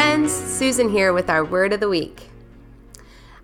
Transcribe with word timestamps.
friends, 0.00 0.32
Susan 0.32 0.88
here 0.88 1.12
with 1.12 1.28
our 1.28 1.44
word 1.44 1.74
of 1.74 1.80
the 1.80 1.88
week. 1.88 2.30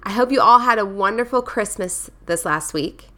I 0.02 0.12
hope 0.12 0.32
you 0.32 0.40
all 0.40 0.60
had 0.60 0.78
a 0.78 0.86
wonderful 0.86 1.42
Christmas 1.42 2.10
this 2.24 2.46
last 2.46 2.72
week. 2.72 3.08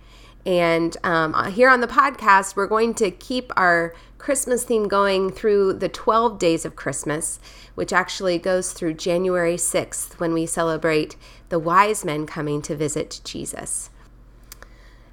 And 0.45 0.97
um, 1.05 1.53
here 1.53 1.69
on 1.69 1.81
the 1.81 1.87
podcast, 1.87 2.57
we're 2.57 2.67
going 2.67 2.95
to 2.95 3.13
keep 3.13 3.53
our 3.57 3.95
Christmas 4.19 4.65
theme 4.65 4.89
going 4.89 5.31
through 5.31 5.75
the 5.75 5.89
12 5.89 6.37
days 6.41 6.65
of 6.65 6.75
Christmas, 6.75 7.39
which 7.77 7.93
actually 7.93 8.39
goes 8.39 8.73
through 8.73 8.95
January 8.95 9.55
6th 9.55 10.19
when 10.19 10.35
we 10.35 10.45
celebrate 10.45 11.15
the 11.49 11.61
wise 11.61 12.05
men 12.05 12.27
coming 12.27 12.61
to 12.63 12.75
visit 12.75 13.21
Jesus. 13.23 13.89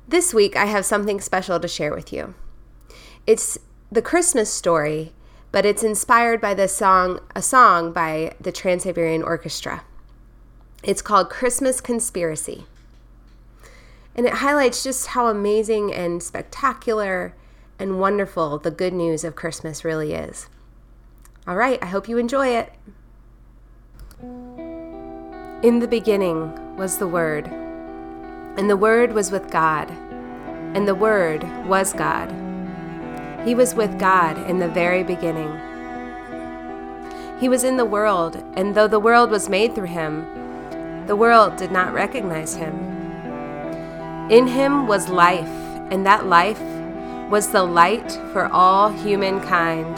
This 0.08 0.34
week, 0.34 0.56
I 0.56 0.66
have 0.66 0.84
something 0.84 1.22
special 1.22 1.60
to 1.60 1.68
share 1.68 1.94
with 1.94 2.12
you. 2.12 2.34
It's 3.28 3.60
the 3.92 4.02
Christmas 4.02 4.52
story 4.52 5.14
but 5.56 5.66
it's 5.66 5.84
inspired 5.84 6.42
by 6.42 6.54
the 6.54 6.68
song 6.68 7.18
a 7.34 7.42
song 7.42 7.94
by 7.94 8.36
the 8.42 8.52
Trans-Siberian 8.52 9.24
Orchestra. 9.24 9.86
It's 10.84 11.02
called 11.02 11.30
Christmas 11.30 11.80
Conspiracy. 11.80 12.66
And 14.18 14.26
it 14.26 14.34
highlights 14.34 14.84
just 14.84 15.08
how 15.08 15.28
amazing 15.28 15.94
and 15.94 16.22
spectacular 16.22 17.34
and 17.80 18.02
wonderful 18.02 18.58
the 18.58 18.70
good 18.70 18.92
news 18.92 19.24
of 19.24 19.38
Christmas 19.38 19.86
really 19.86 20.12
is. 20.12 20.50
All 21.48 21.56
right, 21.56 21.82
I 21.82 21.86
hope 21.86 22.10
you 22.10 22.18
enjoy 22.18 22.50
it. 22.50 22.74
In 25.64 25.80
the 25.80 25.88
beginning 25.88 26.76
was 26.76 26.98
the 26.98 27.08
Word, 27.08 27.48
and 27.48 28.70
the 28.70 28.76
Word 28.76 29.14
was 29.14 29.32
with 29.32 29.50
God, 29.52 29.90
and 30.76 30.86
the 30.86 30.96
Word 30.96 31.44
was 31.66 31.94
God. 31.94 32.45
He 33.46 33.56
was 33.56 33.76
with 33.76 34.00
God 34.00 34.38
in 34.50 34.60
the 34.60 34.68
very 34.68 35.04
beginning. 35.04 35.52
He 37.40 37.48
was 37.48 37.64
in 37.64 37.78
the 37.78 37.86
world, 37.86 38.44
and 38.56 38.74
though 38.74 38.88
the 38.88 39.00
world 39.00 39.30
was 39.30 39.50
made 39.50 39.76
through 39.76 39.86
him, 39.86 40.26
the 41.06 41.16
world 41.16 41.56
did 41.56 41.72
not 41.72 41.94
recognize 41.94 42.56
him. 42.56 42.74
In 44.32 44.48
him 44.48 44.88
was 44.88 45.10
life, 45.10 45.48
and 45.92 46.04
that 46.06 46.26
life 46.26 46.60
was 47.30 47.50
the 47.50 47.64
light 47.64 48.12
for 48.34 48.48
all 48.48 48.90
humankind. 48.90 49.96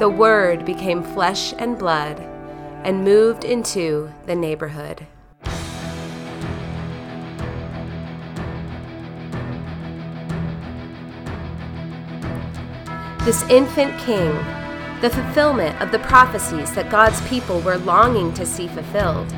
The 0.00 0.08
Word 0.08 0.64
became 0.64 1.04
flesh 1.04 1.54
and 1.56 1.78
blood 1.78 2.18
and 2.82 3.04
moved 3.04 3.44
into 3.44 4.12
the 4.26 4.34
neighborhood. 4.34 5.06
This 13.24 13.42
infant 13.48 13.98
king, 14.00 14.34
the 15.00 15.08
fulfillment 15.08 15.80
of 15.80 15.90
the 15.90 15.98
prophecies 16.00 16.74
that 16.74 16.90
God's 16.90 17.26
people 17.26 17.58
were 17.60 17.78
longing 17.78 18.34
to 18.34 18.44
see 18.44 18.68
fulfilled. 18.68 19.30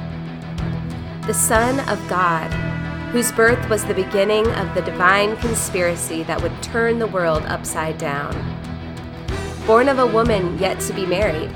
The 1.25 1.33
Son 1.33 1.79
of 1.89 2.09
God, 2.09 2.53
whose 3.13 3.31
birth 3.31 3.71
was 3.71 3.85
the 3.85 3.95
beginning 3.95 4.45
of 4.55 4.75
the 4.75 4.83
divine 4.83 5.37
conspiracy 5.37 6.25
that 6.25 6.43
would 6.43 6.61
turn 6.65 6.99
the 6.99 7.07
world 7.07 7.45
upside 7.45 7.97
down. 7.97 8.35
Born 9.69 9.89
of 9.89 10.01
a 10.01 10.07
woman 10.09 10.59
yet 10.59 10.81
to 10.81 10.93
be 10.93 11.07
married, 11.07 11.53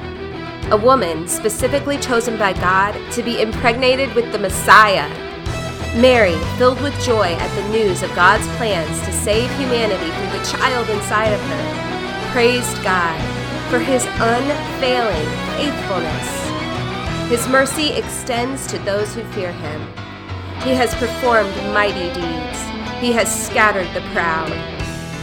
a 0.71 0.77
woman 0.77 1.27
specifically 1.27 1.99
chosen 1.99 2.39
by 2.39 2.53
God 2.53 2.95
to 3.11 3.25
be 3.25 3.43
impregnated 3.43 4.15
with 4.15 4.31
the 4.31 4.39
Messiah. 4.39 5.09
Mary, 6.01 6.37
filled 6.59 6.81
with 6.81 6.95
joy 7.03 7.35
at 7.35 7.53
the 7.57 7.69
news 7.71 8.05
of 8.05 8.15
God's 8.15 8.47
plans 8.57 9.01
to 9.01 9.13
save 9.13 9.51
humanity 9.59 10.13
through 10.13 10.39
the 10.39 10.47
child 10.47 10.89
inside 10.91 11.33
of 11.33 11.41
her 11.41 11.90
praised 12.33 12.83
God 12.85 13.19
for 13.71 13.79
his 13.79 14.05
unfailing 14.07 15.29
faithfulness. 15.57 17.29
His 17.29 17.49
mercy 17.49 17.91
extends 17.91 18.67
to 18.69 18.79
those 18.79 19.15
who 19.15 19.23
fear 19.33 19.53
him. 19.53 19.81
He 20.63 20.71
has 20.71 20.95
performed 20.95 21.55
mighty 21.73 22.13
deeds. 22.13 22.59
He 23.01 23.13
has 23.13 23.29
scattered 23.29 23.89
the 23.95 24.07
proud. 24.13 24.51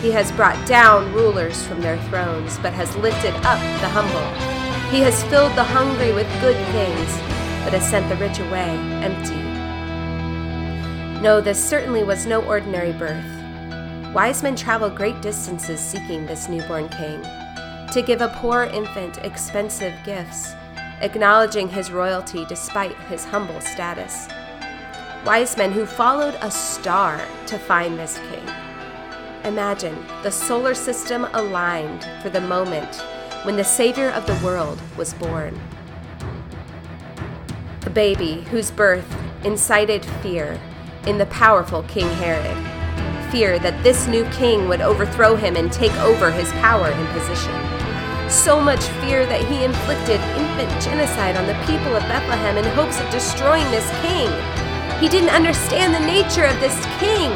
He 0.02 0.12
has 0.12 0.32
brought 0.34 0.68
down 0.68 1.14
rulers 1.14 1.66
from 1.66 1.80
their 1.80 1.98
thrones, 2.10 2.58
but 2.60 2.74
has 2.74 2.96
lifted 2.98 3.34
up 3.46 3.60
the 3.80 3.90
humble. 3.90 4.58
He 4.92 5.00
has 5.02 5.24
filled 5.26 5.56
the 5.56 5.64
hungry 5.64 6.12
with 6.14 6.28
good 6.42 6.58
things, 6.72 7.18
but 7.64 7.74
has 7.74 7.90
sent 7.90 8.08
the 8.10 8.16
rich 8.16 8.40
away 8.40 8.78
empty. 9.04 9.44
No, 11.22 11.40
this 11.42 11.64
certainly 11.64 12.04
was 12.04 12.26
no 12.26 12.42
ordinary 12.44 12.92
birth. 12.92 13.37
Wise 14.14 14.42
men 14.42 14.56
travel 14.56 14.90
great 14.90 15.22
distances 15.22 15.82
seeking 15.82 16.26
this 16.26 16.48
newborn 16.48 16.88
king, 16.90 17.22
to 17.92 18.02
give 18.02 18.22
a 18.22 18.30
poor 18.38 18.64
infant 18.64 19.18
expensive 19.20 19.94
gifts, 20.06 20.54
acknowledging 21.02 21.68
his 21.68 21.92
royalty 21.92 22.46
despite 22.46 22.96
his 23.10 23.26
humble 23.26 23.60
status. 23.60 24.28
Wise 25.26 25.58
men 25.58 25.74
who 25.74 25.86
followed 25.86 26.36
a 26.42 26.50
star 26.50 27.22
to 27.48 27.60
find 27.60 28.00
this 28.00 28.18
king. 28.30 28.44
Imagine 29.44 29.98
the 30.24 30.32
solar 30.32 30.74
system 30.74 31.28
aligned 31.34 32.08
for 32.22 32.30
the 32.30 32.42
moment 32.42 33.04
when 33.44 33.58
the 33.58 33.64
Savior 33.64 34.10
of 34.12 34.26
the 34.26 34.40
world 34.46 34.82
was 34.96 35.14
born. 35.16 35.60
A 37.86 37.90
baby 37.90 38.42
whose 38.52 38.72
birth 38.72 39.16
incited 39.44 40.06
fear 40.22 40.60
in 41.06 41.18
the 41.18 41.26
powerful 41.28 41.84
King 41.84 42.10
Herod 42.16 42.77
fear 43.32 43.60
that 43.60 43.84
this 43.84 44.08
new 44.08 44.26
king 44.32 44.68
would 44.68 44.82
overthrow 44.82 45.36
him 45.36 45.56
and 45.56 45.72
take 45.72 45.94
over 46.02 46.32
his 46.32 46.52
power 46.64 46.88
and 46.88 47.08
position. 47.12 47.54
So 48.30 48.60
much 48.60 48.84
fear 49.00 49.26
that 49.26 49.44
he 49.48 49.64
inflicted 49.64 50.20
infant 50.36 50.72
genocide 50.84 51.38
on 51.38 51.48
the 51.48 51.58
people 51.64 51.96
of 51.96 52.04
Bethlehem 52.12 52.58
in 52.58 52.66
hopes 52.76 53.00
of 53.00 53.10
destroying 53.10 53.66
this 53.72 53.88
king. 54.04 54.28
He 55.00 55.08
didn't 55.08 55.36
understand 55.36 55.96
the 55.96 56.04
nature 56.04 56.44
of 56.44 56.60
this 56.60 56.76
king. 57.00 57.32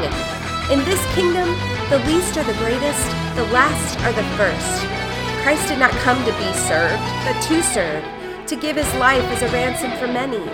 In 0.68 0.84
this 0.84 1.00
kingdom, 1.14 1.48
the 1.88 2.04
least 2.08 2.36
are 2.36 2.44
the 2.44 2.60
greatest, 2.60 3.06
the 3.36 3.48
last 3.52 3.96
are 4.04 4.12
the 4.12 4.28
first. 4.36 4.84
Christ 5.42 5.68
did 5.68 5.78
not 5.78 5.92
come 6.04 6.20
to 6.24 6.32
be 6.36 6.50
served, 6.68 7.02
but 7.24 7.36
to 7.48 7.62
serve, 7.62 8.04
to 8.46 8.56
give 8.56 8.76
his 8.76 8.92
life 9.00 9.24
as 9.32 9.42
a 9.42 9.52
ransom 9.52 9.92
for 9.96 10.06
many. 10.06 10.44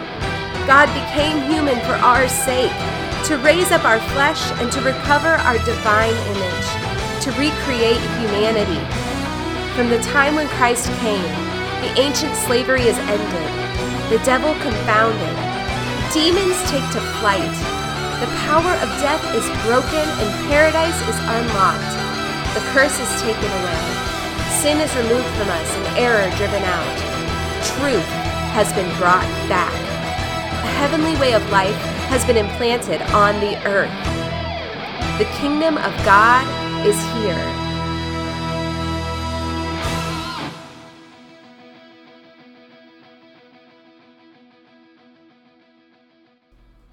God 0.66 0.86
became 0.94 1.50
human 1.50 1.78
for 1.86 1.98
our 1.98 2.28
sake 2.28 2.72
to 3.28 3.36
raise 3.44 3.70
up 3.70 3.84
our 3.84 4.00
flesh 4.16 4.40
and 4.56 4.72
to 4.72 4.80
recover 4.80 5.36
our 5.44 5.60
divine 5.68 6.16
image, 6.32 6.68
to 7.20 7.28
recreate 7.36 8.00
humanity. 8.16 8.80
From 9.76 9.92
the 9.92 10.00
time 10.00 10.34
when 10.34 10.48
Christ 10.56 10.88
came, 11.04 11.28
the 11.84 11.92
ancient 12.00 12.34
slavery 12.48 12.88
is 12.88 12.96
ended, 12.96 13.48
the 14.08 14.16
devil 14.24 14.56
confounded, 14.64 15.36
demons 16.08 16.56
take 16.72 16.88
to 16.96 17.04
flight, 17.20 17.52
the 18.24 18.32
power 18.48 18.72
of 18.80 18.88
death 19.04 19.20
is 19.36 19.44
broken, 19.68 20.00
and 20.00 20.48
paradise 20.48 20.96
is 21.04 21.18
unlocked. 21.28 21.92
The 22.56 22.64
curse 22.72 22.96
is 22.98 23.12
taken 23.20 23.44
away, 23.44 23.84
sin 24.56 24.80
is 24.80 24.88
removed 24.96 25.28
from 25.36 25.52
us, 25.52 25.68
and 25.76 25.98
error 26.00 26.24
driven 26.40 26.64
out. 26.64 26.96
Truth 27.76 28.08
has 28.56 28.72
been 28.72 28.88
brought 28.96 29.28
back. 29.52 29.76
A 30.64 30.72
heavenly 30.80 31.14
way 31.20 31.34
of 31.34 31.44
life 31.50 31.97
has 32.08 32.24
been 32.24 32.38
implanted 32.38 33.02
on 33.12 33.38
the 33.40 33.54
earth. 33.66 33.92
The 35.18 35.26
kingdom 35.40 35.76
of 35.76 35.94
God 36.04 36.46
is 36.86 36.96
here. 37.14 37.68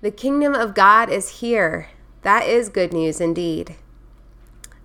The 0.02 0.12
kingdom 0.12 0.54
of 0.54 0.76
God 0.76 1.10
is 1.10 1.40
here. 1.40 1.90
That 2.24 2.46
is 2.46 2.68
good 2.70 2.92
news 2.92 3.22
indeed. 3.22 3.76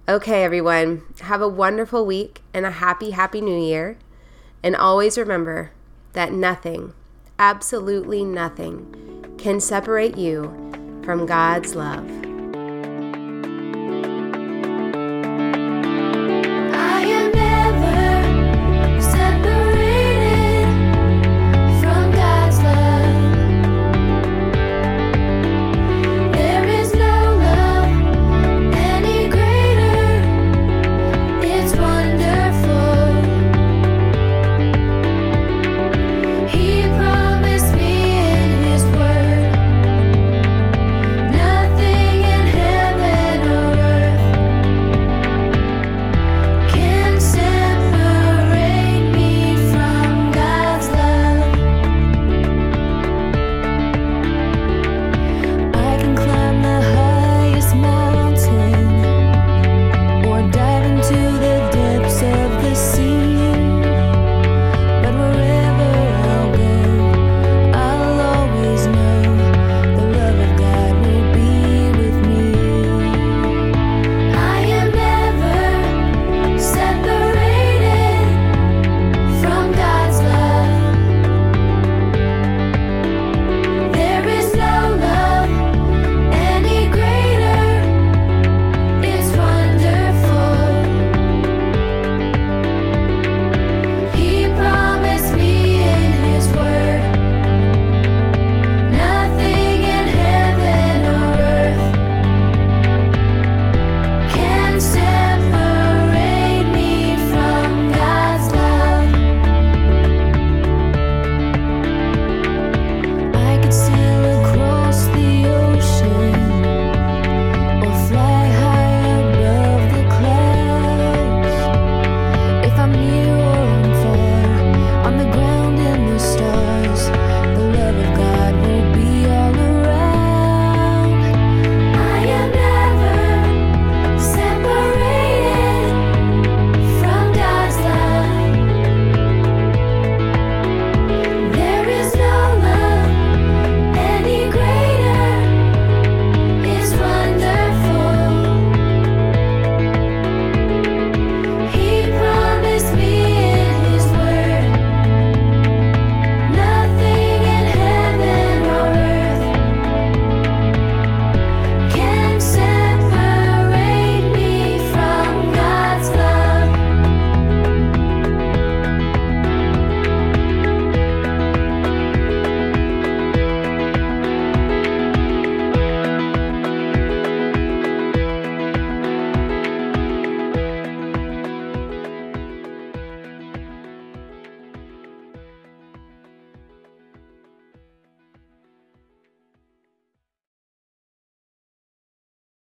Okay, 0.09 0.45
everyone, 0.45 1.03
have 1.23 1.43
a 1.43 1.49
wonderful 1.49 2.07
week 2.07 2.41
and 2.55 2.65
a 2.65 2.71
happy, 2.71 3.11
happy 3.11 3.41
new 3.41 3.61
year. 3.61 3.99
And 4.63 4.77
always 4.77 5.19
remember 5.19 5.73
that 6.13 6.33
nothing, 6.33 6.95
absolutely 7.39 8.25
nothing, 8.25 9.10
can 9.41 9.59
separate 9.59 10.19
you 10.19 10.45
from 11.03 11.25
God's 11.25 11.75
love. 11.75 12.30